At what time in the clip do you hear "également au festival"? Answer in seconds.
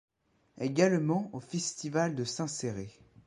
0.59-2.15